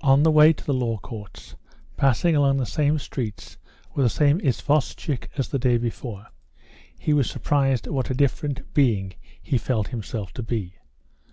[0.00, 1.54] On the way to the Law Courts,
[1.96, 3.56] passing along the same streets
[3.94, 6.26] with the same isvostchik as the day before,
[6.98, 10.74] he was surprised what a different being he felt himself to be.